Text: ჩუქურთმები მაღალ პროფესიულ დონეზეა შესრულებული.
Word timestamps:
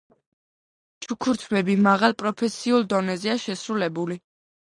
ჩუქურთმები 1.05 1.75
მაღალ 1.89 2.15
პროფესიულ 2.23 2.87
დონეზეა 2.95 3.37
შესრულებული. 3.45 4.21